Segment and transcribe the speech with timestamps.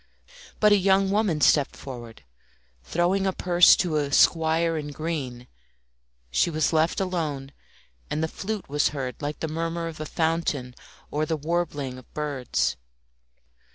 [0.59, 2.23] But a young woman stepped forward,
[2.83, 5.45] throwing a purse to a squire in green.
[6.31, 7.51] She was left alone,
[8.09, 10.73] and the flute was heard like the murmur of a fountain
[11.11, 12.77] or the warbling of birds.